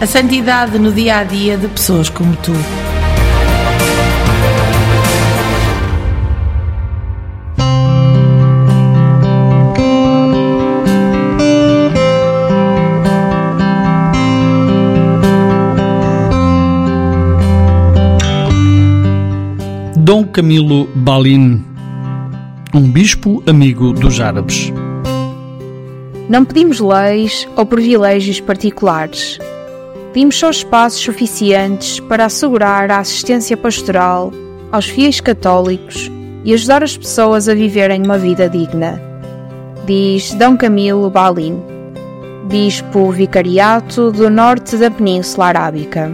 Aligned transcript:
A 0.00 0.06
santidade 0.06 0.78
no 0.78 0.90
dia 0.90 1.18
a 1.18 1.24
dia 1.24 1.58
de 1.58 1.68
pessoas 1.68 2.08
como 2.08 2.34
tu. 2.36 2.52
Dom 19.98 20.24
Camilo 20.24 20.88
Balin, 20.94 21.62
um 22.72 22.90
bispo 22.90 23.42
amigo 23.46 23.92
dos 23.92 24.18
árabes. 24.18 24.72
Não 26.26 26.42
pedimos 26.46 26.80
leis 26.80 27.46
ou 27.54 27.66
privilégios 27.66 28.40
particulares. 28.40 29.38
Pedimos 30.12 30.38
só 30.38 30.50
espaços 30.50 31.00
suficientes 31.00 32.00
para 32.00 32.24
assegurar 32.24 32.90
a 32.90 32.98
assistência 32.98 33.56
pastoral 33.56 34.32
aos 34.72 34.88
fiéis 34.88 35.20
católicos 35.20 36.10
e 36.44 36.52
ajudar 36.52 36.82
as 36.82 36.96
pessoas 36.96 37.48
a 37.48 37.54
viverem 37.54 38.02
uma 38.02 38.18
vida 38.18 38.48
digna. 38.48 39.00
Diz 39.86 40.34
Dom 40.34 40.56
Camilo 40.56 41.08
Balin, 41.10 41.62
Bispo 42.48 43.12
Vicariato 43.12 44.10
do 44.10 44.28
Norte 44.28 44.76
da 44.76 44.90
Península 44.90 45.46
Arábica. 45.46 46.10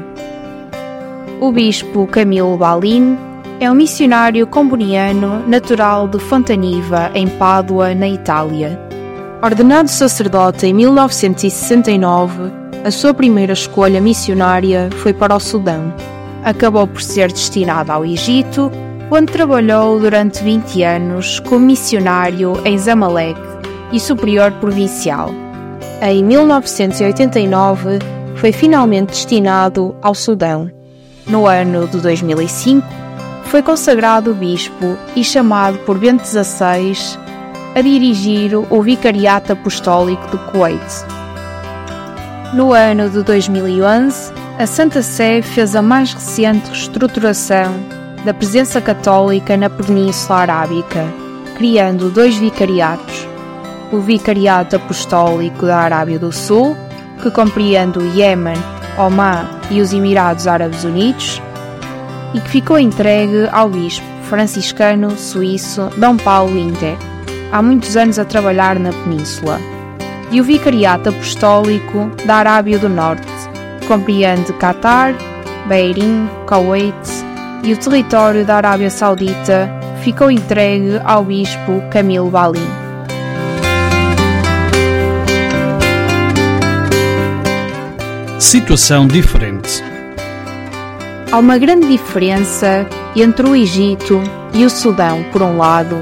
O 1.40 1.50
Bispo 1.50 2.06
Camilo 2.06 2.56
Balin 2.58 3.16
é 3.60 3.70
um 3.70 3.74
missionário 3.74 4.46
comboniano 4.46 5.42
natural 5.48 6.06
de 6.06 6.18
Fontaniva, 6.18 7.10
em 7.14 7.26
Pádua, 7.26 7.94
na 7.94 8.08
Itália. 8.08 8.78
Ordenado 9.42 9.88
sacerdote 9.88 10.66
em 10.66 10.74
1969, 10.74 12.65
a 12.86 12.90
sua 12.92 13.12
primeira 13.12 13.52
escolha 13.52 14.00
missionária 14.00 14.88
foi 14.98 15.12
para 15.12 15.34
o 15.34 15.40
Sudão. 15.40 15.92
Acabou 16.44 16.86
por 16.86 17.02
ser 17.02 17.32
destinado 17.32 17.90
ao 17.90 18.04
Egito, 18.04 18.70
onde 19.10 19.32
trabalhou 19.32 19.98
durante 19.98 20.40
20 20.44 20.84
anos 20.84 21.40
como 21.40 21.66
missionário 21.66 22.52
em 22.64 22.78
Zamalek 22.78 23.40
e 23.90 23.98
superior 23.98 24.52
provincial. 24.60 25.30
Em 26.00 26.22
1989, 26.22 27.98
foi 28.36 28.52
finalmente 28.52 29.08
destinado 29.08 29.96
ao 30.00 30.14
Sudão. 30.14 30.70
No 31.26 31.44
ano 31.44 31.88
de 31.88 31.98
2005, 31.98 32.86
foi 33.46 33.62
consagrado 33.62 34.32
bispo 34.32 34.96
e 35.16 35.24
chamado 35.24 35.76
por 35.78 35.98
Bento 35.98 36.24
XVI 36.24 37.18
a 37.74 37.80
dirigir 37.80 38.52
o 38.54 38.80
Vicariato 38.80 39.54
Apostólico 39.54 40.28
do 40.28 40.38
Kuwait. 40.52 41.25
No 42.54 42.72
ano 42.72 43.10
de 43.10 43.22
2011, 43.22 44.32
a 44.58 44.66
Santa 44.66 45.02
Sé 45.02 45.42
fez 45.42 45.74
a 45.74 45.82
mais 45.82 46.14
recente 46.14 46.70
reestruturação 46.70 47.74
da 48.24 48.32
presença 48.32 48.80
católica 48.80 49.56
na 49.56 49.68
Península 49.68 50.38
Arábica, 50.38 51.04
criando 51.56 52.08
dois 52.08 52.36
vicariatos: 52.36 53.26
o 53.92 53.98
Vicariato 53.98 54.76
Apostólico 54.76 55.66
da 55.66 55.78
Arábia 55.78 56.18
do 56.18 56.32
Sul, 56.32 56.76
que 57.20 57.30
compreende 57.30 57.98
o 57.98 58.14
Iêmen, 58.14 58.56
Omã 58.96 59.48
e 59.68 59.80
os 59.80 59.92
Emirados 59.92 60.46
Árabes 60.46 60.84
Unidos, 60.84 61.42
e 62.32 62.40
que 62.40 62.48
ficou 62.48 62.78
entregue 62.78 63.48
ao 63.50 63.68
bispo 63.68 64.06
franciscano 64.22 65.10
suíço 65.18 65.90
Dom 65.96 66.16
Paulo 66.16 66.56
Inter, 66.56 66.96
há 67.52 67.60
muitos 67.60 67.96
anos 67.96 68.18
a 68.18 68.24
trabalhar 68.24 68.78
na 68.78 68.92
península, 68.92 69.60
e 70.30 70.40
o 70.40 70.44
Vicariato 70.44 71.08
Apostólico 71.08 72.10
da 72.24 72.36
Arábia 72.36 72.78
do 72.78 72.88
Norte, 72.88 73.26
compreende 73.86 74.52
Catar, 74.54 75.14
Bahrein, 75.68 76.28
Kuwait 76.46 76.94
e 77.62 77.72
o 77.72 77.76
território 77.76 78.44
da 78.44 78.56
Arábia 78.56 78.90
Saudita, 78.90 79.70
ficou 80.02 80.30
entregue 80.30 81.00
ao 81.04 81.24
bispo 81.24 81.82
Camilo 81.90 82.30
Balim. 82.30 82.86
Situação 88.38 89.06
diferente. 89.06 89.82
Há 91.32 91.38
uma 91.38 91.58
grande 91.58 91.88
diferença 91.88 92.86
entre 93.16 93.48
o 93.48 93.56
Egito 93.56 94.22
e 94.54 94.64
o 94.64 94.70
Sudão, 94.70 95.24
por 95.32 95.42
um 95.42 95.56
lado, 95.56 95.96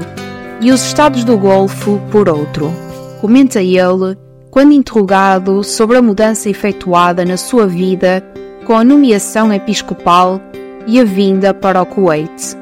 e 0.61 0.71
os 0.71 0.85
Estados 0.85 1.23
do 1.23 1.37
Golfo, 1.37 1.99
por 2.11 2.29
outro. 2.29 2.84
Comenta 3.21 3.61
ele 3.61 4.17
quando 4.51 4.71
interrogado 4.71 5.63
sobre 5.63 5.97
a 5.97 6.01
mudança 6.01 6.49
efetuada 6.49 7.25
na 7.25 7.37
sua 7.37 7.67
vida 7.67 8.23
com 8.65 8.77
a 8.77 8.83
nomeação 8.83 9.53
episcopal 9.53 10.41
e 10.87 10.99
a 10.99 11.03
vinda 11.03 11.53
para 11.53 11.81
o 11.81 11.85
Kuwait. 11.85 12.57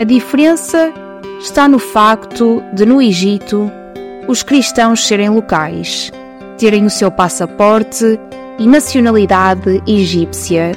A 0.00 0.04
diferença 0.04 0.92
está 1.40 1.68
no 1.68 1.78
facto 1.78 2.62
de, 2.72 2.86
no 2.86 3.02
Egito, 3.02 3.70
os 4.26 4.42
cristãos 4.42 5.06
serem 5.06 5.28
locais, 5.28 6.12
terem 6.56 6.84
o 6.84 6.90
seu 6.90 7.10
passaporte 7.10 8.18
e 8.58 8.66
nacionalidade 8.66 9.82
egípcia 9.86 10.72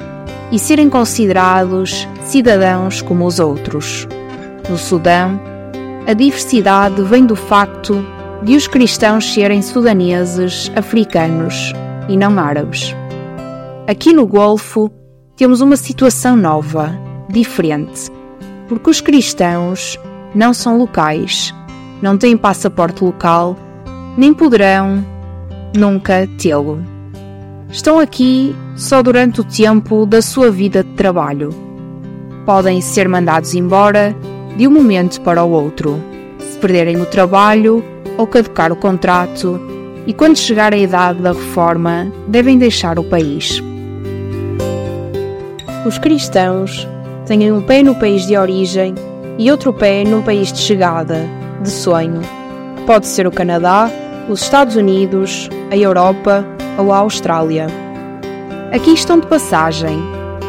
e 0.50 0.58
serem 0.58 0.88
considerados 0.88 2.06
cidadãos 2.24 3.02
como 3.02 3.26
os 3.26 3.38
outros. 3.38 4.06
No 4.68 4.76
Sudão, 4.76 5.40
a 6.06 6.12
diversidade 6.12 7.02
vem 7.02 7.26
do 7.26 7.36
facto 7.36 8.04
de 8.44 8.56
os 8.56 8.66
cristãos 8.66 9.32
serem 9.32 9.62
sudaneses, 9.62 10.70
africanos 10.74 11.72
e 12.08 12.16
não 12.16 12.38
árabes. 12.38 12.94
Aqui 13.86 14.12
no 14.12 14.26
Golfo 14.26 14.90
temos 15.36 15.60
uma 15.60 15.76
situação 15.76 16.36
nova, 16.36 16.92
diferente, 17.28 18.10
porque 18.68 18.90
os 18.90 19.00
cristãos 19.00 19.98
não 20.34 20.52
são 20.52 20.76
locais, 20.76 21.54
não 22.00 22.18
têm 22.18 22.36
passaporte 22.36 23.04
local, 23.04 23.56
nem 24.16 24.34
poderão 24.34 25.04
nunca 25.76 26.28
tê-lo. 26.38 26.82
Estão 27.70 27.98
aqui 27.98 28.54
só 28.74 29.02
durante 29.02 29.40
o 29.40 29.44
tempo 29.44 30.04
da 30.04 30.20
sua 30.20 30.50
vida 30.50 30.82
de 30.82 30.90
trabalho. 30.90 31.50
Podem 32.44 32.80
ser 32.80 33.08
mandados 33.08 33.54
embora 33.54 34.14
de 34.56 34.66
um 34.66 34.70
momento 34.70 35.20
para 35.20 35.44
o 35.44 35.50
outro, 35.50 35.98
se 36.40 36.58
perderem 36.58 37.00
o 37.00 37.06
trabalho 37.06 37.91
ou 38.16 38.26
caducar 38.26 38.72
o 38.72 38.76
contrato, 38.76 39.60
e 40.06 40.12
quando 40.12 40.36
chegar 40.36 40.72
a 40.72 40.76
idade 40.76 41.20
da 41.20 41.32
reforma, 41.32 42.10
devem 42.26 42.58
deixar 42.58 42.98
o 42.98 43.04
país. 43.04 43.62
Os 45.86 45.98
cristãos 45.98 46.86
têm 47.26 47.50
um 47.52 47.60
pé 47.60 47.82
no 47.82 47.94
país 47.94 48.26
de 48.26 48.36
origem 48.36 48.94
e 49.38 49.50
outro 49.50 49.72
pé 49.72 50.04
no 50.04 50.22
país 50.22 50.52
de 50.52 50.58
chegada, 50.58 51.26
de 51.60 51.70
sonho, 51.70 52.20
que 52.76 52.82
pode 52.84 53.06
ser 53.06 53.26
o 53.26 53.32
Canadá, 53.32 53.90
os 54.28 54.42
Estados 54.42 54.76
Unidos, 54.76 55.48
a 55.70 55.76
Europa 55.76 56.44
ou 56.78 56.92
a 56.92 56.98
Austrália. 56.98 57.66
Aqui 58.72 58.92
estão 58.92 59.18
de 59.18 59.26
passagem, 59.26 59.98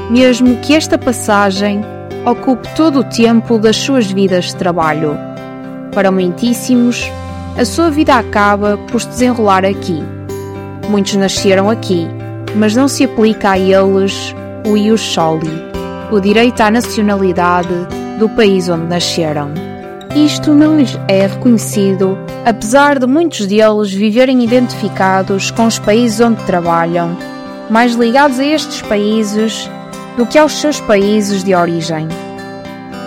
mesmo 0.09 0.57
que 0.57 0.73
esta 0.73 0.97
passagem 0.97 1.81
ocupe 2.25 2.67
todo 2.75 2.99
o 2.99 3.03
tempo 3.03 3.57
das 3.57 3.75
suas 3.75 4.11
vidas 4.11 4.45
de 4.45 4.55
trabalho. 4.55 5.17
Para 5.93 6.11
muitíssimos, 6.11 7.11
a 7.57 7.65
sua 7.65 7.89
vida 7.89 8.15
acaba 8.15 8.77
por 8.91 9.01
se 9.01 9.07
desenrolar 9.09 9.63
aqui. 9.63 10.03
Muitos 10.89 11.15
nasceram 11.15 11.69
aqui, 11.69 12.07
mas 12.55 12.75
não 12.75 12.87
se 12.87 13.03
aplica 13.03 13.51
a 13.51 13.59
eles 13.59 14.35
o 14.67 14.75
ius 14.75 15.01
soli, 15.01 15.51
o 16.11 16.19
direito 16.19 16.61
à 16.61 16.71
nacionalidade 16.71 17.73
do 18.19 18.27
país 18.29 18.69
onde 18.69 18.85
nasceram. 18.87 19.51
Isto 20.15 20.53
não 20.53 20.77
lhes 20.77 20.97
é 21.07 21.25
reconhecido, 21.25 22.17
apesar 22.45 22.99
de 22.99 23.07
muitos 23.07 23.47
deles 23.47 23.91
viverem 23.91 24.43
identificados 24.43 25.49
com 25.51 25.65
os 25.65 25.79
países 25.79 26.19
onde 26.19 26.43
trabalham, 26.43 27.17
mais 27.69 27.93
ligados 27.93 28.39
a 28.39 28.45
estes 28.45 28.81
países 28.81 29.69
do 30.17 30.25
que 30.25 30.37
aos 30.37 30.53
seus 30.53 30.79
países 30.81 31.43
de 31.43 31.55
origem. 31.55 32.07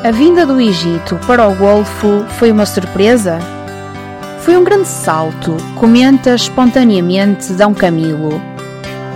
A 0.05 0.11
vinda 0.11 0.45
do 0.45 0.61
Egito 0.61 1.19
para 1.27 1.47
o 1.47 1.55
Golfo 1.55 2.25
foi 2.39 2.51
uma 2.51 2.67
surpresa? 2.67 3.39
Foi 4.47 4.57
um 4.57 4.63
grande 4.63 4.87
salto, 4.87 5.57
comenta 5.75 6.33
espontaneamente 6.33 7.53
D. 7.53 7.75
Camilo. 7.75 8.41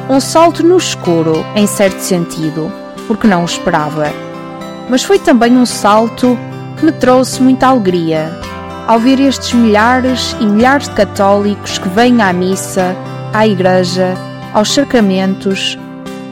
Um 0.08 0.18
salto 0.18 0.66
no 0.66 0.76
escuro, 0.76 1.46
em 1.54 1.68
certo 1.68 2.00
sentido, 2.00 2.68
porque 3.06 3.28
não 3.28 3.42
o 3.42 3.44
esperava. 3.44 4.12
Mas 4.88 5.04
foi 5.04 5.20
também 5.20 5.56
um 5.56 5.64
salto 5.64 6.36
que 6.76 6.84
me 6.84 6.90
trouxe 6.90 7.40
muita 7.40 7.68
alegria 7.68 8.36
ao 8.88 8.98
ver 8.98 9.20
estes 9.20 9.52
milhares 9.52 10.34
e 10.40 10.44
milhares 10.44 10.88
de 10.88 10.96
católicos 10.96 11.78
que 11.78 11.88
vêm 11.88 12.20
à 12.20 12.32
missa, 12.32 12.96
à 13.32 13.46
igreja, 13.46 14.16
aos 14.52 14.74
sacramentos, 14.74 15.78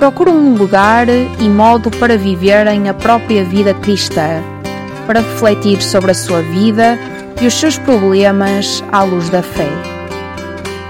procuram 0.00 0.32
um 0.32 0.56
lugar 0.56 1.06
e 1.08 1.48
modo 1.48 1.88
para 1.88 2.18
viverem 2.18 2.88
a 2.88 2.94
própria 2.94 3.44
vida 3.44 3.72
cristã, 3.74 4.42
para 5.06 5.20
refletir 5.20 5.80
sobre 5.82 6.10
a 6.10 6.14
sua 6.14 6.42
vida 6.42 6.98
e 7.40 7.46
os 7.46 7.54
seus 7.54 7.78
problemas 7.78 8.82
à 8.90 9.02
luz 9.02 9.28
da 9.30 9.42
fé. 9.42 9.68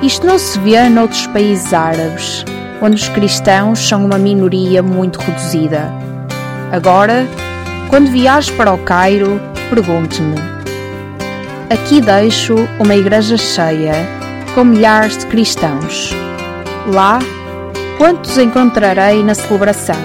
Isto 0.02 0.26
não 0.26 0.38
se 0.38 0.58
vê 0.60 0.88
noutros 0.88 1.26
países 1.28 1.72
árabes, 1.72 2.44
onde 2.80 2.96
os 2.96 3.08
cristãos 3.08 3.80
são 3.80 4.04
uma 4.04 4.18
minoria 4.18 4.82
muito 4.82 5.18
reduzida. 5.18 5.92
Agora, 6.70 7.26
quando 7.88 8.10
viajo 8.10 8.52
para 8.54 8.72
o 8.72 8.78
Cairo, 8.78 9.40
pergunto-me: 9.68 10.36
aqui 11.70 12.00
deixo 12.00 12.54
uma 12.78 12.94
igreja 12.94 13.36
cheia, 13.36 13.94
com 14.54 14.64
milhares 14.64 15.18
de 15.18 15.26
cristãos. 15.26 16.12
Lá, 16.86 17.18
quantos 17.98 18.38
encontrarei 18.38 19.22
na 19.22 19.34
celebração? 19.34 19.96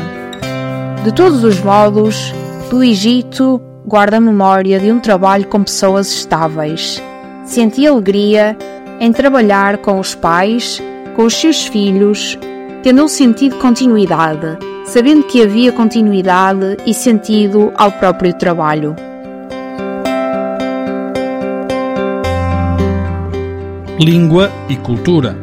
De 1.03 1.11
todos 1.11 1.43
os 1.43 1.59
modos, 1.59 2.33
do 2.69 2.83
Egito 2.83 3.61
guardo 3.85 4.15
a 4.15 4.19
memória 4.19 4.79
de 4.79 4.91
um 4.91 4.99
trabalho 4.99 5.47
com 5.47 5.63
pessoas 5.63 6.07
estáveis. 6.07 7.01
Senti 7.45 7.85
alegria 7.85 8.57
em 8.99 9.11
trabalhar 9.11 9.77
com 9.77 9.99
os 9.99 10.15
pais, 10.15 10.81
com 11.15 11.25
os 11.25 11.33
seus 11.33 11.65
filhos, 11.67 12.37
tendo 12.81 13.03
um 13.03 13.07
sentido 13.07 13.55
de 13.55 13.61
continuidade, 13.61 14.57
sabendo 14.85 15.23
que 15.23 15.43
havia 15.43 15.71
continuidade 15.71 16.77
e 16.85 16.93
sentido 16.93 17.71
ao 17.75 17.91
próprio 17.91 18.33
trabalho. 18.33 18.95
Língua 23.99 24.51
e 24.69 24.75
cultura. 24.77 25.37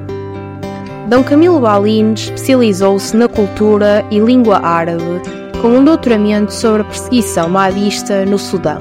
D. 1.09 1.23
Camilo 1.25 1.61
Balim 1.61 2.13
especializou-se 2.13 3.17
na 3.17 3.27
cultura 3.27 4.05
e 4.11 4.19
língua 4.19 4.61
árabe, 4.65 5.21
com 5.61 5.69
um 5.77 5.85
doutoramento 5.85 6.55
sobre 6.55 6.81
a 6.81 6.85
perseguição 6.85 7.49
mahdista 7.49 8.25
no 8.25 8.39
Sudão. 8.39 8.79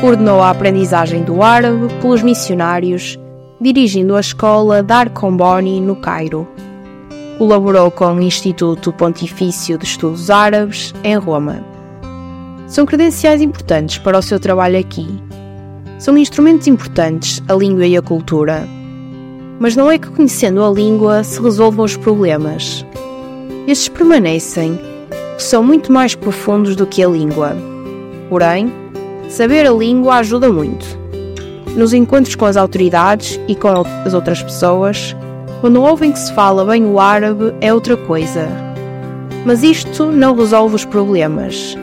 Coordenou 0.00 0.40
a 0.40 0.50
aprendizagem 0.50 1.22
do 1.22 1.42
árabe 1.42 1.92
pelos 2.00 2.22
missionários, 2.22 3.18
dirigindo 3.60 4.16
a 4.16 4.20
escola 4.20 4.82
Dar 4.82 5.10
Comboni 5.10 5.78
no 5.80 5.94
Cairo. 5.94 6.48
Colaborou 7.36 7.90
com 7.90 8.14
o 8.14 8.22
Instituto 8.22 8.92
Pontifício 8.94 9.76
de 9.76 9.84
Estudos 9.84 10.30
Árabes, 10.30 10.94
em 11.04 11.16
Roma. 11.16 11.62
São 12.66 12.86
credenciais 12.86 13.42
importantes 13.42 13.98
para 13.98 14.18
o 14.18 14.22
seu 14.22 14.40
trabalho 14.40 14.78
aqui. 14.78 15.06
São 15.98 16.16
instrumentos 16.16 16.66
importantes 16.66 17.42
a 17.46 17.52
língua 17.52 17.86
e 17.86 17.96
a 17.96 18.02
cultura. 18.02 18.66
Mas 19.60 19.76
não 19.76 19.90
é 19.90 19.98
que 19.98 20.08
conhecendo 20.08 20.64
a 20.64 20.70
língua 20.70 21.22
se 21.22 21.40
resolvam 21.42 21.84
os 21.84 21.96
problemas. 21.96 22.86
Estes 23.66 23.88
permanecem, 23.88 24.78
são 25.42 25.62
muito 25.62 25.92
mais 25.92 26.14
profundos 26.14 26.76
do 26.76 26.86
que 26.86 27.02
a 27.02 27.08
língua. 27.08 27.56
Porém, 28.28 28.72
saber 29.28 29.66
a 29.66 29.72
língua 29.72 30.16
ajuda 30.16 30.52
muito. 30.52 30.84
Nos 31.76 31.92
encontros 31.92 32.34
com 32.34 32.44
as 32.44 32.56
autoridades 32.56 33.40
e 33.46 33.54
com 33.54 33.68
as 34.04 34.12
outras 34.12 34.42
pessoas, 34.42 35.16
quando 35.60 35.82
ouvem 35.82 36.12
que 36.12 36.18
se 36.18 36.32
fala 36.32 36.64
bem 36.64 36.84
o 36.84 36.98
árabe 36.98 37.54
é 37.60 37.72
outra 37.72 37.96
coisa. 37.96 38.48
Mas 39.44 39.62
isto 39.62 40.06
não 40.06 40.34
resolve 40.34 40.74
os 40.74 40.84
problemas. 40.84 41.76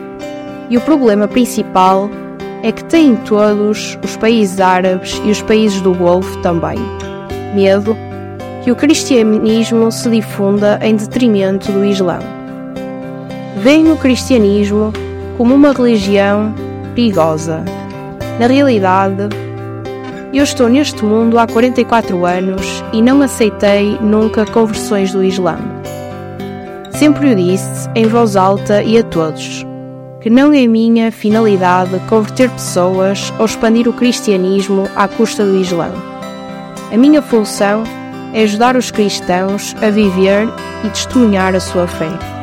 E 0.68 0.76
o 0.76 0.80
problema 0.80 1.26
principal 1.26 2.10
é 2.62 2.72
que 2.72 2.84
têm 2.84 3.16
todos 3.16 3.98
os 4.02 4.16
países 4.16 4.60
árabes 4.60 5.20
e 5.24 5.30
os 5.30 5.40
países 5.42 5.80
do 5.80 5.94
Golfo 5.94 6.36
também. 6.42 6.78
Medo 7.54 7.96
que 8.64 8.70
o 8.70 8.76
cristianismo 8.76 9.90
se 9.92 10.10
difunda 10.10 10.78
em 10.82 10.96
detrimento 10.96 11.70
do 11.70 11.84
Islã. 11.84 12.35
Veem 13.66 13.90
o 13.90 13.96
cristianismo 13.96 14.92
como 15.36 15.52
uma 15.52 15.72
religião 15.72 16.54
perigosa. 16.94 17.64
Na 18.38 18.46
realidade, 18.46 19.28
eu 20.32 20.44
estou 20.44 20.68
neste 20.68 21.04
mundo 21.04 21.36
há 21.36 21.48
44 21.48 22.24
anos 22.24 22.64
e 22.92 23.02
não 23.02 23.20
aceitei 23.22 23.98
nunca 24.00 24.46
conversões 24.46 25.10
do 25.10 25.20
Islã. 25.20 25.58
Sempre 26.92 27.32
o 27.32 27.34
disse, 27.34 27.90
em 27.96 28.06
voz 28.06 28.36
alta 28.36 28.84
e 28.84 28.98
a 28.98 29.02
todos, 29.02 29.66
que 30.20 30.30
não 30.30 30.52
é 30.52 30.64
minha 30.68 31.10
finalidade 31.10 31.98
converter 32.08 32.48
pessoas 32.50 33.34
ou 33.36 33.46
expandir 33.46 33.88
o 33.88 33.92
cristianismo 33.92 34.88
à 34.94 35.08
custa 35.08 35.44
do 35.44 35.56
Islã. 35.56 35.90
A 36.92 36.96
minha 36.96 37.20
função 37.20 37.82
é 38.32 38.44
ajudar 38.44 38.76
os 38.76 38.92
cristãos 38.92 39.74
a 39.82 39.90
viver 39.90 40.46
e 40.84 40.88
testemunhar 40.90 41.52
a 41.56 41.58
sua 41.58 41.88
fé. 41.88 42.35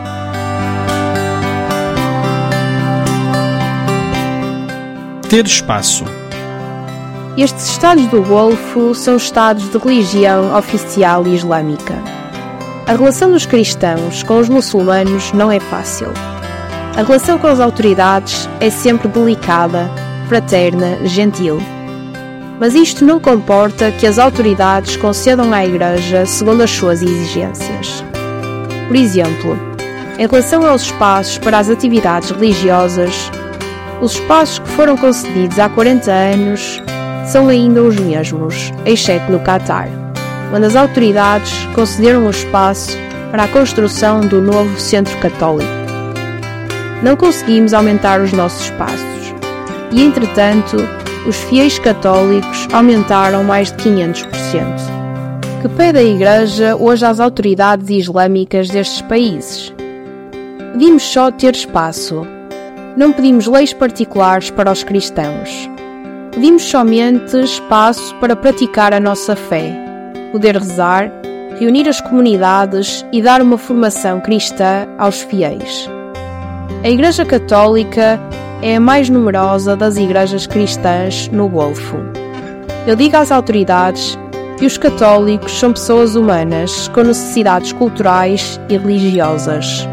Ter 5.34 5.48
espaço. 5.48 6.06
Estes 7.36 7.70
estados 7.70 8.06
do 8.06 8.22
Golfo 8.22 8.94
são 8.94 9.18
estados 9.18 9.68
de 9.68 9.80
religião 9.80 10.56
oficial 10.56 11.26
islâmica. 11.26 11.96
A 12.86 12.92
relação 12.92 13.32
dos 13.32 13.44
cristãos 13.44 14.22
com 14.22 14.38
os 14.38 14.48
muçulmanos 14.48 15.34
não 15.34 15.52
é 15.52 15.60
fácil. 15.60 16.10
A 16.96 17.02
relação 17.02 17.40
com 17.40 17.48
as 17.48 17.60
autoridades 17.60 18.48
é 18.60 18.70
sempre 18.70 19.08
delicada, 19.08 19.90
fraterna, 20.30 21.00
gentil. 21.04 21.60
Mas 22.60 22.76
isto 22.76 23.04
não 23.04 23.20
comporta 23.20 23.92
que 23.92 24.06
as 24.06 24.20
autoridades 24.20 24.98
concedam 24.98 25.52
à 25.52 25.66
Igreja 25.66 26.28
segundo 26.28 26.62
as 26.62 26.70
suas 26.70 27.02
exigências. 27.02 28.06
Por 28.88 28.96
exemplo, 28.96 29.58
em 30.20 30.28
relação 30.28 30.64
aos 30.64 30.84
espaços 30.84 31.40
para 31.40 31.58
as 31.58 31.72
atividades 31.72 32.30
religiosas, 32.30 33.32
os 34.02 34.14
espaços 34.14 34.60
que 34.60 34.70
foram 34.70 34.98
concedidos 34.98 35.60
há 35.60 35.70
40 35.70 36.12
anos 36.12 36.82
são 37.26 37.48
ainda 37.48 37.82
os 37.82 37.96
mesmos, 37.98 38.72
exceto 38.86 39.32
no 39.32 39.40
Catar, 39.40 39.88
onde 40.54 40.66
as 40.66 40.76
autoridades 40.76 41.66
concederam 41.74 42.28
o 42.28 42.30
espaço 42.30 42.98
para 43.32 43.44
a 43.44 43.48
construção 43.48 44.22
do 44.22 44.42
novo 44.42 44.80
centro 44.80 45.18
católico. 45.18 45.72
Não 47.02 47.16
conseguimos 47.16 47.74
aumentar 47.74 48.22
os 48.22 48.32
nossos 48.32 48.66
espaços 48.66 49.34
e, 49.92 50.04
entretanto, 50.04 50.78
os 51.28 51.38
fiéis 51.44 51.80
católicos 51.80 52.68
aumentaram 52.72 53.44
mais 53.44 53.72
de 53.72 53.78
500%. 53.84 54.94
Que 55.62 55.70
pede 55.70 56.00
a 56.00 56.04
Igreja 56.04 56.76
hoje 56.76 57.06
às 57.06 57.20
autoridades 57.20 57.90
islâmicas 57.90 58.70
destes 58.70 59.02
países? 59.02 59.74
Pedimos 60.74 61.04
só 61.04 61.32
ter 61.32 61.56
espaço. 61.56 62.28
Não 62.96 63.12
pedimos 63.12 63.48
leis 63.48 63.74
particulares 63.74 64.52
para 64.52 64.72
os 64.72 64.84
cristãos. 64.84 65.70
Pedimos 66.32 66.64
somente 66.64 67.36
espaço 67.42 68.14
para 68.16 68.36
praticar 68.36 68.94
a 68.94 69.00
nossa 69.00 69.36
fé, 69.36 69.76
poder 70.32 70.56
rezar, 70.58 71.12
reunir 71.60 71.90
as 71.90 72.00
comunidades 72.00 73.04
e 73.12 73.20
dar 73.20 73.42
uma 73.42 73.58
formação 73.58 74.20
cristã 74.20 74.88
aos 74.98 75.22
fiéis. 75.22 75.90
A 76.84 76.90
Igreja 76.90 77.26
Católica 77.26 78.20
é 78.62 78.76
a 78.76 78.80
mais 78.80 79.10
numerosa 79.10 79.76
das 79.76 79.98
igrejas 79.98 80.46
cristãs 80.46 81.28
no 81.30 81.50
Golfo. 81.50 81.98
Eu 82.86 82.96
digo 82.96 83.18
às 83.18 83.32
autoridades 83.32 84.18
que 84.60 84.68
os 84.68 84.78
católicos 84.78 85.52
são 85.52 85.74
pessoas 85.74 86.16
humanas 86.16 86.88
com 86.90 87.02
necessidades 87.02 87.74
culturais 87.74 88.60
e 88.70 88.78
religiosas. 88.78 89.88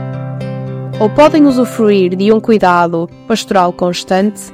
Ou 1.01 1.09
podem 1.09 1.47
usufruir 1.47 2.15
de 2.15 2.31
um 2.31 2.39
cuidado 2.39 3.09
pastoral 3.27 3.73
constante, 3.73 4.53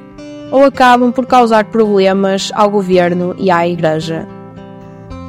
ou 0.52 0.64
acabam 0.64 1.10
por 1.10 1.26
causar 1.26 1.64
problemas 1.64 2.52
ao 2.54 2.70
governo 2.70 3.34
e 3.36 3.50
à 3.50 3.66
Igreja. 3.66 4.28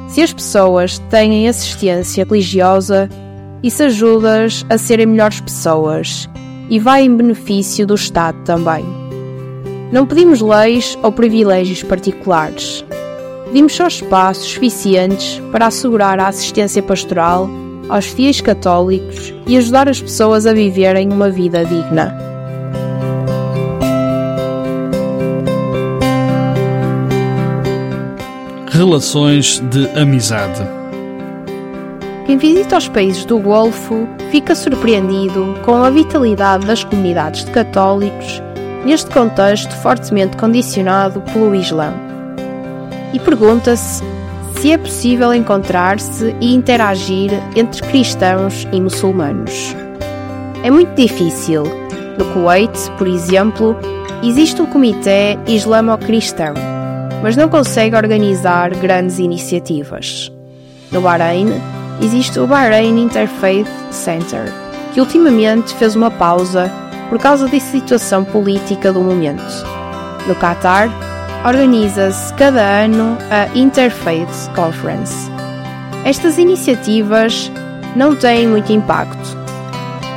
Se 0.06 0.22
as 0.22 0.32
pessoas 0.32 1.00
têm 1.10 1.48
assistência 1.48 2.24
religiosa, 2.24 3.10
isso 3.64 3.82
ajuda-as 3.82 4.64
a 4.70 4.78
serem 4.78 5.06
melhores 5.06 5.40
pessoas 5.40 6.30
e 6.70 6.78
vai 6.78 7.02
em 7.02 7.16
benefício 7.16 7.84
do 7.84 7.96
Estado 7.96 8.38
também. 8.44 8.84
Não 9.90 10.06
pedimos 10.06 10.40
leis 10.40 10.96
ou 11.02 11.10
privilégios 11.10 11.82
particulares. 11.82 12.84
Pedimos 13.46 13.74
só 13.74 13.88
espaços 13.88 14.44
suficientes 14.44 15.42
para 15.50 15.66
assegurar 15.66 16.20
a 16.20 16.28
assistência 16.28 16.82
pastoral 16.82 17.50
aos 17.88 18.06
fiéis 18.06 18.40
católicos 18.40 19.34
e 19.46 19.56
ajudar 19.56 19.88
as 19.88 20.00
pessoas 20.00 20.46
a 20.46 20.52
viverem 20.52 21.10
uma 21.12 21.30
vida 21.30 21.64
digna. 21.64 22.16
Relações 28.70 29.60
de 29.70 29.88
amizade. 29.98 30.62
Quem 32.26 32.36
visita 32.36 32.76
os 32.76 32.88
países 32.88 33.24
do 33.24 33.38
Golfo 33.38 34.06
fica 34.30 34.54
surpreendido 34.54 35.58
com 35.64 35.82
a 35.82 35.90
vitalidade 35.90 36.66
das 36.66 36.84
comunidades 36.84 37.44
de 37.44 37.50
católicos 37.50 38.42
neste 38.84 39.10
contexto 39.10 39.74
fortemente 39.76 40.36
condicionado 40.36 41.20
pelo 41.32 41.54
Islã. 41.54 41.92
E 43.12 43.18
pergunta-se 43.18 44.02
se 44.60 44.72
é 44.72 44.78
possível 44.78 45.32
encontrar-se 45.32 46.34
e 46.40 46.52
interagir 46.52 47.30
entre 47.54 47.80
cristãos 47.82 48.66
e 48.72 48.80
muçulmanos. 48.80 49.74
É 50.64 50.70
muito 50.70 50.92
difícil. 50.96 51.62
No 52.18 52.24
Kuwait, 52.32 52.76
por 52.98 53.06
exemplo, 53.06 53.76
existe 54.20 54.60
um 54.60 54.66
comitê 54.66 55.38
islamo-cristão, 55.46 56.54
mas 57.22 57.36
não 57.36 57.48
consegue 57.48 57.94
organizar 57.94 58.74
grandes 58.74 59.20
iniciativas. 59.20 60.32
No 60.90 61.00
Bahrein, 61.00 61.52
existe 62.02 62.40
o 62.40 62.46
Bahrein 62.46 62.98
Interfaith 62.98 63.68
Center, 63.92 64.52
que 64.92 65.00
ultimamente 65.00 65.72
fez 65.76 65.94
uma 65.94 66.10
pausa 66.10 66.68
por 67.08 67.20
causa 67.20 67.46
da 67.46 67.60
situação 67.60 68.24
política 68.24 68.92
do 68.92 69.00
momento. 69.00 69.64
No 70.26 70.34
Catar, 70.34 70.90
organiza-se 71.44 72.32
cada 72.34 72.60
ano 72.60 73.16
a 73.30 73.46
Interfaith 73.56 74.50
Conference. 74.54 75.30
Estas 76.04 76.38
iniciativas 76.38 77.50
não 77.94 78.14
têm 78.14 78.46
muito 78.46 78.72
impacto. 78.72 79.36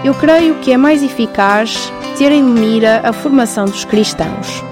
Eu 0.04 0.14
creio 0.16 0.56
que 0.56 0.72
é 0.72 0.78
mais 0.78 1.04
eficaz 1.04 1.92
ter 2.18 2.32
em 2.32 2.44
mira 2.44 3.02
a 3.04 3.14
formação 3.14 3.66
dos 3.66 3.86
cristãos. 3.86 4.64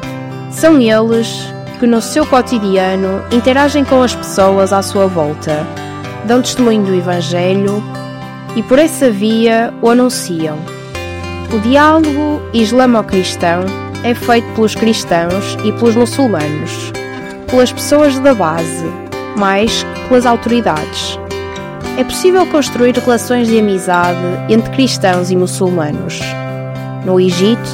São 0.51 0.79
eles 0.79 1.53
que, 1.79 1.87
no 1.87 2.01
seu 2.01 2.25
cotidiano, 2.25 3.23
interagem 3.31 3.85
com 3.85 4.01
as 4.01 4.13
pessoas 4.13 4.73
à 4.73 4.81
sua 4.81 5.07
volta, 5.07 5.65
dão 6.25 6.41
testemunho 6.41 6.83
do 6.83 6.95
Evangelho 6.95 7.83
e, 8.55 8.63
por 8.63 8.79
essa 8.79 9.09
via, 9.09 9.73
o 9.81 9.89
anunciam. 9.89 10.57
O 11.53 11.59
diálogo 11.59 12.41
islamo-cristão 12.53 13.88
é 14.03 14.13
feito 14.13 14.47
pelos 14.53 14.75
cristãos 14.75 15.57
e 15.63 15.71
pelos 15.73 15.95
muçulmanos, 15.95 16.91
pelas 17.47 17.71
pessoas 17.71 18.17
da 18.19 18.33
base, 18.33 18.85
mais 19.37 19.83
que 19.83 20.07
pelas 20.07 20.25
autoridades. 20.25 21.19
É 21.97 22.03
possível 22.03 22.45
construir 22.47 22.95
relações 22.95 23.47
de 23.47 23.59
amizade 23.59 24.19
entre 24.47 24.71
cristãos 24.71 25.31
e 25.31 25.35
muçulmanos. 25.35 26.19
No 27.05 27.19
Egito, 27.19 27.69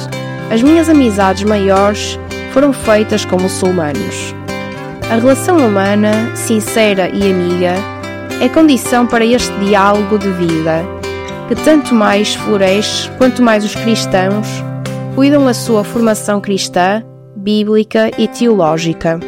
as 0.50 0.62
minhas 0.62 0.88
amizades 0.88 1.44
maiores 1.44 2.18
foram 2.52 2.72
feitas 2.72 3.24
com 3.24 3.38
muçulmanos. 3.38 4.34
A 5.10 5.14
relação 5.14 5.58
humana, 5.58 6.34
sincera 6.34 7.08
e 7.08 7.30
amiga, 7.30 7.74
é 8.40 8.48
condição 8.48 9.06
para 9.06 9.24
este 9.24 9.52
diálogo 9.58 10.18
de 10.18 10.30
vida, 10.32 10.84
que 11.46 11.54
tanto 11.54 11.94
mais 11.94 12.34
floresce 12.34 13.08
quanto 13.16 13.42
mais 13.42 13.64
os 13.64 13.76
cristãos 13.76 14.46
cuidam 15.16 15.48
a 15.48 15.54
sua 15.54 15.82
formação 15.82 16.42
cristã, 16.42 17.02
bíblica 17.34 18.10
e 18.18 18.28
teológica. 18.28 19.18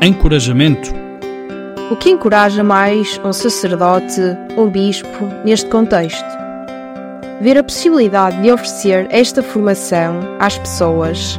Encorajamento. 0.00 0.94
O 1.90 1.96
que 1.96 2.08
encoraja 2.08 2.64
mais 2.64 3.20
um 3.22 3.34
sacerdote, 3.34 4.22
um 4.56 4.70
bispo, 4.70 5.26
neste 5.44 5.68
contexto? 5.68 6.24
Ver 7.42 7.58
a 7.58 7.62
possibilidade 7.62 8.40
de 8.40 8.50
oferecer 8.50 9.06
esta 9.10 9.42
formação 9.42 10.20
às 10.38 10.56
pessoas 10.56 11.38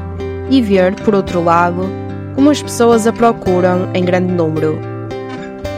e 0.52 0.62
ver, 0.62 0.94
por 1.04 1.16
outro 1.16 1.44
lado, 1.44 1.90
como 2.36 2.52
as 2.52 2.62
pessoas 2.62 3.08
a 3.08 3.12
procuram 3.12 3.90
em 3.96 4.06
grande 4.06 4.32
número. 4.32 4.78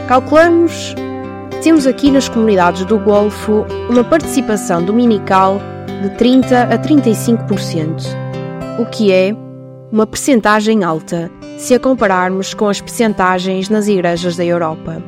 Calculamos 0.06 0.94
temos 1.62 1.86
aqui 1.86 2.10
nas 2.10 2.28
comunidades 2.28 2.84
do 2.84 2.98
Golfo 2.98 3.64
uma 3.88 4.02
participação 4.02 4.84
dominical 4.84 5.60
de 6.02 6.10
30 6.16 6.64
a 6.64 6.76
35%, 6.76 8.02
o 8.80 8.86
que 8.86 9.12
é 9.12 9.32
uma 9.92 10.04
percentagem 10.04 10.82
alta 10.82 11.30
se 11.58 11.72
a 11.72 11.78
compararmos 11.78 12.52
com 12.52 12.68
as 12.68 12.80
percentagens 12.80 13.68
nas 13.68 13.86
igrejas 13.86 14.36
da 14.36 14.44
Europa. 14.44 15.00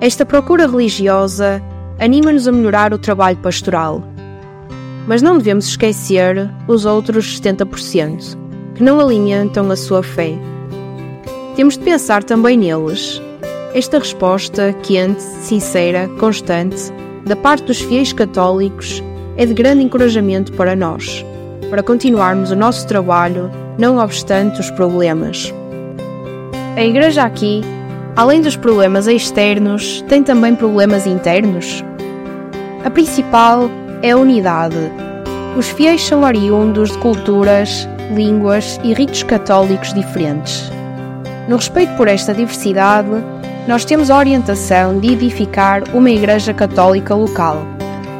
Esta 0.00 0.26
procura 0.26 0.66
religiosa 0.66 1.62
anima-nos 1.96 2.48
a 2.48 2.52
melhorar 2.52 2.92
o 2.92 2.98
trabalho 2.98 3.38
pastoral, 3.38 4.02
mas 5.06 5.22
não 5.22 5.38
devemos 5.38 5.68
esquecer 5.68 6.50
os 6.66 6.84
outros 6.84 7.40
70% 7.40 8.36
que 8.74 8.82
não 8.82 8.98
alimentam 8.98 9.70
a 9.70 9.76
sua 9.76 10.02
fé. 10.02 10.36
Temos 11.54 11.78
de 11.78 11.84
pensar 11.84 12.24
também 12.24 12.56
neles 12.56 13.22
esta 13.74 13.98
resposta 13.98 14.74
quente, 14.82 15.22
sincera, 15.22 16.08
constante, 16.18 16.92
da 17.24 17.34
parte 17.34 17.64
dos 17.64 17.80
fiéis 17.80 18.12
católicos, 18.12 19.02
é 19.36 19.46
de 19.46 19.54
grande 19.54 19.82
encorajamento 19.82 20.52
para 20.52 20.76
nós, 20.76 21.24
para 21.70 21.82
continuarmos 21.82 22.50
o 22.50 22.56
nosso 22.56 22.86
trabalho, 22.86 23.50
não 23.78 23.96
obstante 23.96 24.60
os 24.60 24.70
problemas. 24.72 25.52
A 26.76 26.84
Igreja 26.84 27.22
aqui, 27.22 27.62
além 28.14 28.42
dos 28.42 28.56
problemas 28.56 29.06
externos, 29.06 30.04
tem 30.06 30.22
também 30.22 30.54
problemas 30.54 31.06
internos. 31.06 31.82
A 32.84 32.90
principal 32.90 33.70
é 34.02 34.10
a 34.10 34.18
unidade. 34.18 34.76
Os 35.56 35.68
fiéis 35.70 36.02
são 36.02 36.24
oriundos 36.24 36.90
de 36.90 36.98
culturas, 36.98 37.88
línguas 38.14 38.78
e 38.84 38.92
ritos 38.92 39.22
católicos 39.22 39.94
diferentes. 39.94 40.70
No 41.48 41.56
respeito 41.56 41.94
por 41.96 42.06
esta 42.06 42.34
diversidade, 42.34 43.10
nós 43.66 43.84
temos 43.84 44.10
a 44.10 44.18
orientação 44.18 44.98
de 44.98 45.12
edificar 45.12 45.84
uma 45.94 46.10
Igreja 46.10 46.52
Católica 46.52 47.14
local, 47.14 47.64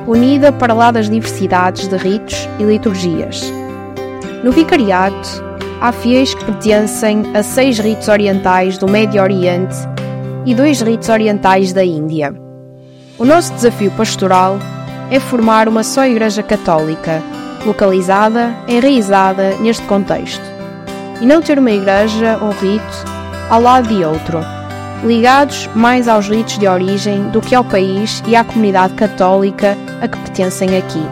unida 0.06 0.52
para 0.52 0.72
lá 0.72 0.90
das 0.92 1.11
diversidades 1.11 1.88
de 1.88 1.96
ritos 1.96 2.49
e 2.61 2.62
liturgias. 2.62 3.52
No 4.44 4.52
Vicariato, 4.52 5.44
há 5.80 5.90
fiéis 5.90 6.32
que 6.32 6.44
pertencem 6.44 7.25
a 7.34 7.42
seis 7.42 7.78
ritos 7.80 8.06
orientais 8.06 8.78
do 8.78 8.88
Médio 8.88 9.20
Oriente 9.20 9.76
e 10.46 10.54
dois 10.54 10.80
ritos 10.80 11.08
orientais 11.08 11.72
da 11.72 11.84
Índia. 11.84 12.32
O 13.18 13.25
nosso 13.25 13.52
desafio 13.54 13.90
pastoral 13.92 14.58
é 15.11 15.18
formar 15.18 15.68
uma 15.68 15.82
só 15.82 16.06
Igreja 16.06 16.42
Católica, 16.42 17.20
localizada, 17.66 18.54
enraizada 18.68 19.56
neste 19.56 19.82
contexto, 19.87 20.44
e 21.20 21.26
não 21.26 21.42
ter 21.42 21.58
uma 21.58 21.70
igreja 21.70 22.38
ou 22.40 22.50
rito 22.50 23.04
ao 23.50 23.61
lado 23.61 23.88
de 23.88 24.04
outro 24.04 24.40
ligados 25.02 25.68
mais 25.75 26.06
aos 26.06 26.28
ritos 26.28 26.59
de 26.59 26.68
origem 26.68 27.28
do 27.30 27.40
que 27.40 27.54
ao 27.54 27.64
país 27.64 28.23
e 28.26 28.37
à 28.37 28.44
comunidade 28.44 28.94
católica 28.94 29.76
a 30.00 30.09
que 30.09 30.18
pertencem 30.18 30.76
aqui. 30.76 31.02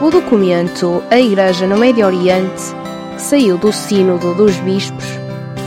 O 0.00 0.10
documento 0.10 1.02
A 1.10 1.18
Igreja 1.18 1.66
no 1.66 1.76
Médio 1.76 2.06
Oriente, 2.06 2.74
que 3.14 3.22
saiu 3.22 3.56
do 3.56 3.72
Sínodo 3.72 4.34
dos 4.34 4.56
Bispos, 4.56 5.04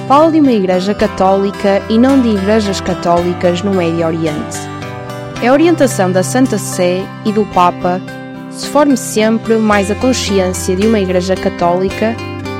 fala 0.08 0.32
de 0.32 0.40
uma 0.40 0.52
Igreja 0.52 0.94
Católica 0.94 1.82
e 1.90 1.98
não 1.98 2.22
de 2.22 2.30
igrejas 2.30 2.82
católicas 2.82 3.62
no 3.62 3.74
Médio 3.74 4.06
Oriente. 4.06 4.58
É 5.42 5.48
a 5.48 5.54
orientação 5.54 6.12
da 6.12 6.22
Santa 6.22 6.58
Sé 6.58 7.02
e 7.26 7.32
do 7.32 7.46
Papa 7.46 8.02
se 8.52 8.68
forme 8.68 8.98
sempre 8.98 9.56
mais 9.56 9.90
a 9.90 9.96
consciência 9.96 10.76
de 10.76 10.86
uma 10.86 11.00
Igreja 11.00 11.36
Católica, 11.36 12.16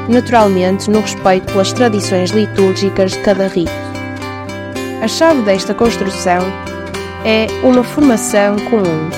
naturalmente 0.08 0.90
no 0.90 1.02
respeito 1.02 1.52
pelas 1.52 1.74
tradições 1.74 2.32
litúrgicas 2.32 3.12
de 3.12 3.20
cada 3.20 3.48
rito. 3.48 3.89
A 5.02 5.08
chave 5.08 5.42
desta 5.44 5.74
construção 5.74 6.42
é 7.26 7.48
uma 7.64 7.84
formação 7.84 8.58
comum 8.70 9.10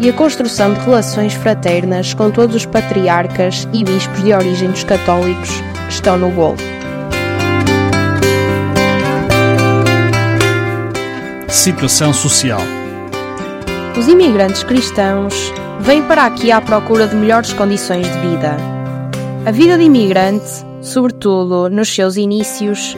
e 0.00 0.08
a 0.08 0.12
construção 0.12 0.74
de 0.74 0.80
relações 0.80 1.34
fraternas 1.34 2.14
com 2.14 2.30
todos 2.30 2.56
os 2.56 2.66
patriarcas 2.66 3.68
e 3.72 3.84
bispos 3.84 4.22
de 4.22 4.32
origem 4.32 4.70
dos 4.70 4.84
católicos 4.84 5.50
que 5.86 5.92
estão 5.92 6.18
no 6.18 6.30
Golfo. 6.30 6.76
situação 11.66 12.12
social. 12.12 12.60
Os 13.98 14.06
imigrantes 14.06 14.62
cristãos 14.62 15.52
vêm 15.80 16.00
para 16.02 16.24
aqui 16.24 16.52
à 16.52 16.60
procura 16.60 17.08
de 17.08 17.16
melhores 17.16 17.52
condições 17.52 18.06
de 18.06 18.18
vida. 18.20 18.56
A 19.44 19.50
vida 19.50 19.76
de 19.76 19.82
imigrante, 19.82 20.64
sobretudo 20.80 21.68
nos 21.68 21.92
seus 21.92 22.16
inícios, 22.16 22.96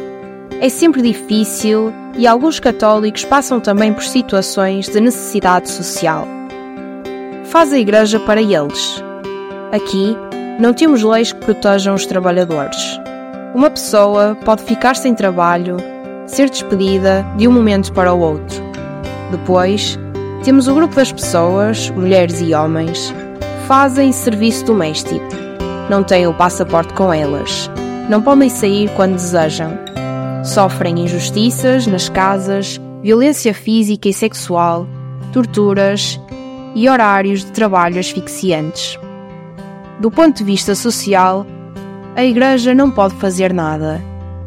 é 0.61 0.69
sempre 0.69 1.01
difícil 1.01 1.93
e 2.17 2.27
alguns 2.27 2.59
católicos 2.59 3.25
passam 3.25 3.61
também 3.61 3.93
por 3.93 4.03
situações 4.03 4.89
de 4.89 5.01
necessidade 5.01 5.71
social. 5.71 6.27
Faz 7.45 7.73
a 7.73 7.79
Igreja 7.79 8.19
para 8.21 8.43
eles. 8.43 9.03
Aqui, 9.71 10.17
não 10.59 10.75
temos 10.75 11.03
leis 11.03 11.33
que 11.33 11.41
protejam 11.41 11.95
os 11.95 12.07
trabalhadores. 12.07 13.01
Uma 13.55 13.71
pessoa 13.71 14.37
pode 14.45 14.65
ficar 14.65 14.97
sem 14.97 15.15
trabalho, 15.15 15.77
ser 16.27 16.51
despedida 16.51 17.25
de 17.37 17.47
um 17.47 17.53
momento 17.53 17.93
para 17.93 18.13
o 18.13 18.21
outro. 18.21 18.63
Depois, 19.31 19.99
temos 20.43 20.67
o 20.67 20.75
grupo 20.75 20.95
das 20.95 21.13
pessoas, 21.13 21.89
mulheres 21.91 22.41
e 22.41 22.53
homens, 22.53 23.15
que 23.39 23.67
fazem 23.67 24.11
serviço 24.11 24.65
doméstico. 24.65 25.25
Não 25.89 26.03
têm 26.03 26.27
o 26.27 26.35
passaporte 26.35 26.93
com 26.95 27.13
elas. 27.13 27.71
Não 28.09 28.21
podem 28.21 28.49
sair 28.49 28.91
quando 28.97 29.15
desejam 29.15 29.88
Sofrem 30.49 31.01
injustiças 31.01 31.87
nas 31.87 32.09
casas, 32.09 32.81
violência 33.03 33.53
física 33.53 34.09
e 34.09 34.15
sexual, 34.15 34.89
torturas 35.31 36.19
e 36.75 36.89
horários 36.89 37.45
de 37.45 37.53
trabalho 37.53 38.01
asfixiantes. 38.01 38.99
Do 40.01 40.11
ponto 40.11 40.39
de 40.39 40.45
vista 40.45 40.75
social, 40.75 41.47
a 42.17 42.25
Igreja 42.25 42.75
não 42.75 42.91
pode 42.91 43.15
fazer 43.17 43.53
nada. 43.53 44.03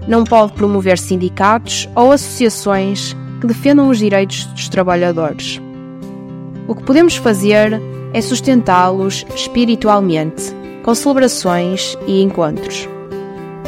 Não 0.08 0.24
pode 0.24 0.54
promover 0.54 0.98
sindicatos 0.98 1.88
ou 1.96 2.12
associações 2.12 3.16
que 3.40 3.46
defendam 3.46 3.88
os 3.88 4.00
direitos 4.00 4.46
dos 4.46 4.70
trabalhadores. 4.70 5.62
O 6.68 6.74
que 6.74 6.82
podemos 6.82 7.16
fazer 7.16 7.80
é 8.12 8.22
sustentá-los 8.22 9.24
espiritualmente, 9.36 10.52
com 10.82 10.96
celebrações 10.96 11.96
e 12.08 12.24
encontros. 12.24 12.90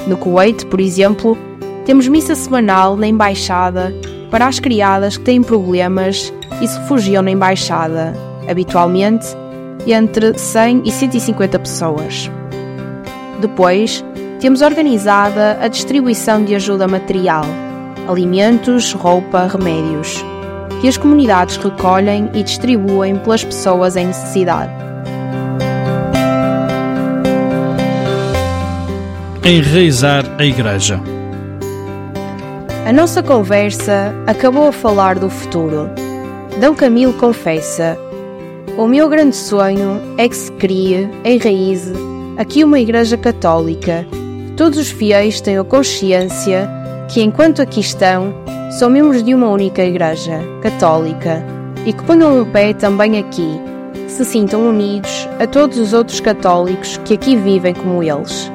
No 0.07 0.17
Kuwait, 0.17 0.65
por 0.65 0.81
exemplo, 0.81 1.37
temos 1.85 2.07
missa 2.07 2.35
semanal 2.35 2.95
na 2.95 3.07
embaixada 3.07 3.93
para 4.31 4.47
as 4.47 4.59
criadas 4.59 5.17
que 5.17 5.23
têm 5.23 5.43
problemas 5.43 6.33
e 6.61 6.67
se 6.67 6.79
refugiam 6.79 7.21
na 7.21 7.31
embaixada, 7.31 8.13
habitualmente 8.49 9.27
entre 9.85 10.37
100 10.37 10.83
e 10.85 10.91
150 10.91 11.59
pessoas. 11.59 12.31
Depois, 13.41 14.03
temos 14.39 14.61
organizada 14.61 15.57
a 15.61 15.67
distribuição 15.67 16.43
de 16.43 16.55
ajuda 16.55 16.87
material, 16.87 17.45
alimentos, 18.07 18.93
roupa, 18.93 19.47
remédios, 19.47 20.23
que 20.81 20.87
as 20.87 20.97
comunidades 20.97 21.57
recolhem 21.57 22.29
e 22.33 22.43
distribuem 22.43 23.17
pelas 23.17 23.43
pessoas 23.43 23.95
em 23.95 24.07
necessidade. 24.07 24.71
Enraizar 29.45 30.23
a 30.37 30.45
Igreja. 30.45 31.12
A 32.85 32.91
nossa 32.91 33.23
conversa 33.23 34.13
acabou 34.27 34.67
a 34.67 34.71
falar 34.73 35.17
do 35.17 35.29
futuro. 35.29 35.89
D. 36.59 36.75
Camilo 36.75 37.13
confessa: 37.13 37.97
O 38.77 38.85
meu 38.87 39.07
grande 39.07 39.37
sonho 39.37 40.01
é 40.17 40.27
que 40.27 40.35
se 40.35 40.51
crie, 40.51 41.09
enraize, 41.23 41.93
aqui 42.37 42.61
uma 42.61 42.81
Igreja 42.81 43.15
Católica. 43.15 44.05
Todos 44.57 44.77
os 44.77 44.91
fiéis 44.91 45.39
tenham 45.39 45.63
consciência 45.63 46.69
que, 47.09 47.21
enquanto 47.21 47.61
aqui 47.61 47.79
estão, 47.79 48.33
são 48.77 48.89
membros 48.89 49.23
de 49.23 49.33
uma 49.33 49.47
única 49.47 49.81
Igreja 49.81 50.41
Católica 50.61 51.41
e 51.85 51.93
que 51.93 52.03
ponham 52.03 52.41
o 52.41 52.45
pé 52.45 52.73
também 52.73 53.17
aqui, 53.17 53.61
que 53.93 54.11
se 54.11 54.25
sintam 54.25 54.67
unidos 54.67 55.29
a 55.39 55.47
todos 55.47 55.79
os 55.79 55.93
outros 55.93 56.19
católicos 56.19 56.99
que 57.05 57.13
aqui 57.13 57.37
vivem 57.37 57.73
como 57.73 58.03
eles. 58.03 58.51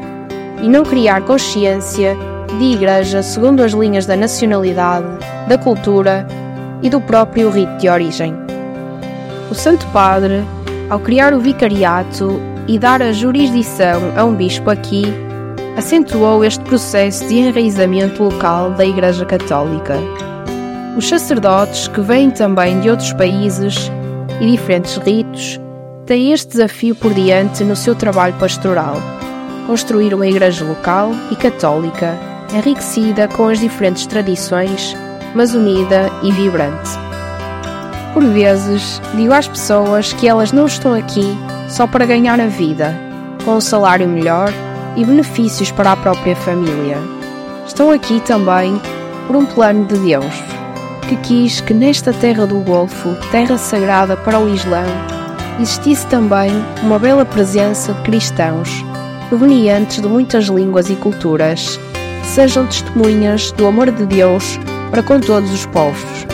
E 0.62 0.68
não 0.68 0.84
criar 0.84 1.22
consciência 1.22 2.14
de 2.56 2.64
igreja 2.64 3.22
segundo 3.22 3.62
as 3.62 3.72
linhas 3.72 4.06
da 4.06 4.16
nacionalidade, 4.16 5.06
da 5.48 5.58
cultura 5.58 6.26
e 6.82 6.88
do 6.88 7.00
próprio 7.00 7.50
rito 7.50 7.76
de 7.78 7.88
origem. 7.88 8.34
O 9.50 9.54
Santo 9.54 9.86
Padre, 9.88 10.44
ao 10.90 10.98
criar 11.00 11.34
o 11.34 11.40
vicariato 11.40 12.40
e 12.66 12.78
dar 12.78 13.02
a 13.02 13.12
jurisdição 13.12 14.12
a 14.16 14.24
um 14.24 14.34
bispo 14.34 14.70
aqui, 14.70 15.04
acentuou 15.76 16.44
este 16.44 16.62
processo 16.64 17.26
de 17.28 17.36
enraizamento 17.36 18.22
local 18.22 18.72
da 18.72 18.84
Igreja 18.84 19.24
Católica. 19.24 19.96
Os 20.96 21.08
sacerdotes, 21.08 21.86
que 21.88 22.00
vêm 22.00 22.30
também 22.30 22.80
de 22.80 22.90
outros 22.90 23.12
países 23.12 23.90
e 24.40 24.50
diferentes 24.50 24.96
ritos, 24.96 25.60
têm 26.04 26.32
este 26.32 26.52
desafio 26.52 26.94
por 26.96 27.14
diante 27.14 27.62
no 27.62 27.76
seu 27.76 27.94
trabalho 27.94 28.34
pastoral: 28.34 28.96
construir 29.66 30.12
uma 30.12 30.26
igreja 30.26 30.64
local 30.64 31.12
e 31.30 31.36
católica 31.36 32.27
enriquecida 32.52 33.28
com 33.28 33.48
as 33.48 33.58
diferentes 33.58 34.06
tradições, 34.06 34.96
mas 35.34 35.54
unida 35.54 36.10
e 36.22 36.32
vibrante. 36.32 36.90
Por 38.14 38.24
vezes, 38.24 39.00
digo 39.14 39.32
às 39.32 39.46
pessoas 39.46 40.12
que 40.12 40.26
elas 40.26 40.52
não 40.52 40.66
estão 40.66 40.94
aqui 40.94 41.36
só 41.68 41.86
para 41.86 42.06
ganhar 42.06 42.40
a 42.40 42.46
vida, 42.46 42.94
com 43.44 43.56
um 43.56 43.60
salário 43.60 44.08
melhor 44.08 44.52
e 44.96 45.04
benefícios 45.04 45.70
para 45.70 45.92
a 45.92 45.96
própria 45.96 46.34
família. 46.34 46.98
Estão 47.66 47.90
aqui 47.90 48.20
também 48.20 48.80
por 49.26 49.36
um 49.36 49.44
plano 49.44 49.84
de 49.84 49.98
Deus, 49.98 50.34
que 51.08 51.16
quis 51.16 51.60
que 51.60 51.74
nesta 51.74 52.12
terra 52.12 52.46
do 52.46 52.60
Golfo, 52.60 53.14
terra 53.30 53.58
sagrada 53.58 54.16
para 54.16 54.40
o 54.40 54.52
Islã, 54.52 54.84
existisse 55.60 56.06
também 56.06 56.50
uma 56.82 56.98
bela 56.98 57.24
presença 57.24 57.92
de 57.92 58.02
cristãos, 58.02 58.84
provenientes 59.28 60.00
de 60.00 60.08
muitas 60.08 60.46
línguas 60.46 60.88
e 60.88 60.96
culturas, 60.96 61.78
sejam 62.28 62.66
testemunhas 62.66 63.50
do 63.52 63.66
amor 63.66 63.90
de 63.90 64.04
Deus 64.04 64.60
para 64.90 65.02
com 65.02 65.18
todos 65.18 65.50
os 65.50 65.64
povos. 65.66 66.26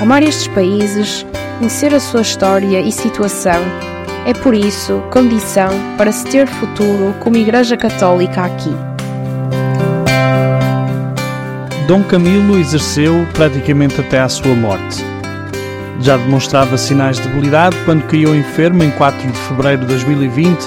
Amar 0.00 0.22
estes 0.22 0.48
países, 0.48 1.24
conhecer 1.58 1.94
a 1.94 2.00
sua 2.00 2.20
história 2.20 2.80
e 2.80 2.90
situação, 2.90 3.62
é 4.26 4.34
por 4.34 4.54
isso 4.54 5.02
condição 5.12 5.70
para 5.96 6.10
se 6.10 6.24
ter 6.26 6.48
futuro 6.48 7.14
como 7.20 7.36
Igreja 7.36 7.76
Católica 7.76 8.42
aqui. 8.42 8.74
Dom 11.86 12.02
Camilo 12.02 12.58
exerceu 12.58 13.26
praticamente 13.34 14.00
até 14.00 14.20
à 14.20 14.28
sua 14.28 14.54
morte. 14.54 15.04
Já 16.00 16.16
demonstrava 16.16 16.76
sinais 16.76 17.18
de 17.18 17.28
debilidade 17.28 17.76
quando 17.84 18.02
caiu 18.08 18.34
enfermo 18.34 18.82
em 18.82 18.90
4 18.90 19.30
de 19.30 19.38
fevereiro 19.38 19.82
de 19.82 19.86
2020 19.88 20.66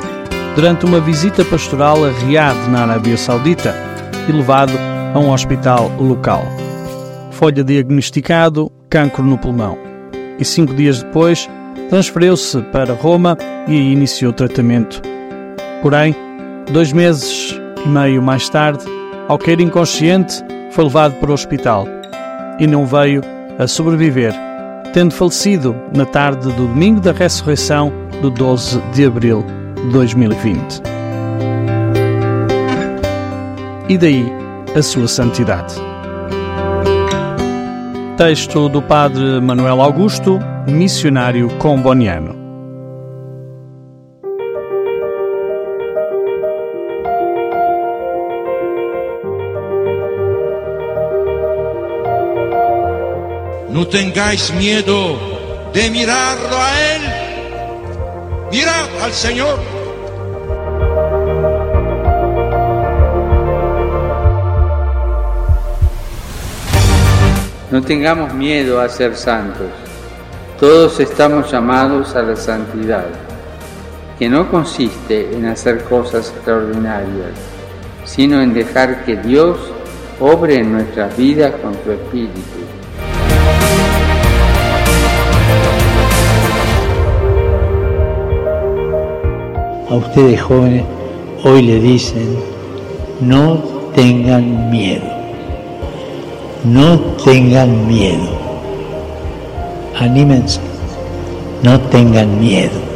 durante 0.56 0.86
uma 0.86 1.02
visita 1.02 1.44
pastoral 1.44 2.06
a 2.06 2.12
Riad, 2.12 2.56
na 2.70 2.84
Arábia 2.84 3.18
Saudita 3.18 3.87
e 4.28 4.32
levado 4.32 4.74
a 5.14 5.20
um 5.20 5.32
hospital 5.32 5.92
local. 6.00 6.44
Foi-lhe 7.32 7.64
diagnosticado 7.64 8.72
cancro 8.90 9.24
no 9.24 9.38
pulmão 9.38 9.78
e 10.40 10.46
cinco 10.46 10.74
dias 10.74 11.02
depois 11.02 11.50
transferiu-se 11.90 12.62
para 12.64 12.94
Roma 12.94 13.38
e 13.68 13.76
iniciou 13.76 14.32
o 14.32 14.36
tratamento. 14.36 15.02
Porém, 15.82 16.16
dois 16.72 16.92
meses 16.92 17.60
e 17.86 17.88
meio 17.88 18.22
mais 18.22 18.50
tarde, 18.50 18.86
ao 19.28 19.38
cair 19.38 19.60
inconsciente, 19.60 20.44
foi 20.72 20.86
levado 20.86 21.16
para 21.16 21.32
o 21.32 21.34
hospital 21.34 21.88
e 22.60 22.68
não 22.68 22.86
veio 22.86 23.22
a 23.58 23.68
sobreviver, 23.68 24.34
tendo 24.94 25.14
falecido 25.14 25.76
na 25.96 26.06
tarde 26.06 26.52
do 26.52 26.68
domingo 26.68 27.00
da 27.00 27.12
ressurreição 27.12 27.92
do 28.22 28.30
12 28.30 28.82
de 28.94 29.06
abril 29.06 29.44
de 29.76 29.90
2020 29.92 30.97
e 33.90 33.98
daí 33.98 34.26
a 34.76 34.82
sua 34.82 35.08
santidade. 35.08 35.76
Texto 38.18 38.68
do 38.68 38.82
Padre 38.82 39.40
Manuel 39.40 39.80
Augusto, 39.82 40.40
missionário 40.68 41.50
comboniano. 41.60 42.36
No 53.70 53.86
tengáis 53.86 54.50
miedo 54.50 55.16
de 55.72 55.90
mirarlo 55.92 56.58
a 56.58 56.80
Él. 56.80 57.02
Mirad 58.52 59.04
al 59.04 59.14
Señor. 59.14 59.77
No 67.70 67.82
tengamos 67.82 68.34
miedo 68.34 68.80
a 68.80 68.88
ser 68.88 69.14
santos. 69.18 69.68
Todos 70.58 71.02
estamos 71.02 71.52
llamados 71.52 72.16
a 72.16 72.22
la 72.22 72.38
santidad, 72.38 73.08
que 74.18 74.30
no 74.30 74.50
consiste 74.50 75.36
en 75.36 75.48
hacer 75.48 75.84
cosas 75.84 76.30
extraordinarias, 76.30 77.34
sino 78.06 78.42
en 78.42 78.54
dejar 78.54 79.04
que 79.04 79.18
Dios 79.18 79.58
obre 80.22 80.60
en 80.60 80.72
nuestras 80.72 81.16
vidas 81.18 81.56
con 81.62 81.74
su 81.84 81.92
Espíritu. 81.92 82.40
A 89.90 89.94
ustedes 89.94 90.42
jóvenes 90.42 90.86
hoy 91.44 91.64
le 91.64 91.80
dicen, 91.82 92.40
no 93.20 93.58
tengan 93.94 94.72
miedo. 94.72 95.17
No 96.64 96.98
tengan 97.24 97.88
miedo, 97.88 98.30
anímense, 100.00 100.60
no 101.64 101.80
tengan 101.80 102.40
miedo. 102.40 102.88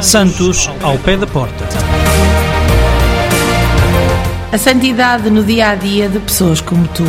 Santos 0.00 0.68
ao 0.82 0.98
pé 0.98 1.16
da 1.16 1.26
porta. 1.26 1.64
A 4.52 4.58
santidade 4.58 5.30
no 5.30 5.42
dia 5.42 5.70
a 5.70 5.74
dia 5.74 6.10
de 6.10 6.18
pessoas 6.18 6.60
como 6.60 6.86
tu. 6.88 7.04